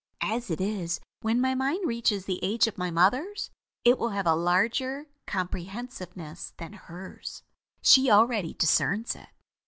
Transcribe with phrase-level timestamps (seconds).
[0.23, 3.51] As it is, when my mind reaches the age of my mother's,
[3.85, 7.43] it will have a larger comprehensiveness than hers.
[7.83, 9.29] She already discerns it.